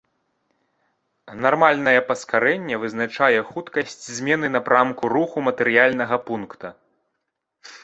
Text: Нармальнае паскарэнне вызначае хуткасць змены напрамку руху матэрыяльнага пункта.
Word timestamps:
Нармальнае 1.45 1.93
паскарэнне 2.07 2.79
вызначае 2.85 3.39
хуткасць 3.51 4.03
змены 4.21 4.47
напрамку 4.57 5.03
руху 5.17 5.47
матэрыяльнага 5.51 6.15
пункта. 6.31 6.67